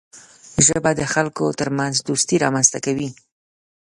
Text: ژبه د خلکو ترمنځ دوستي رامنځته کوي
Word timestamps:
ژبه 0.65 0.91
د 0.95 1.01
خلکو 1.13 1.45
ترمنځ 1.59 1.93
دوستي 2.07 2.35
رامنځته 2.43 2.79
کوي 2.85 3.09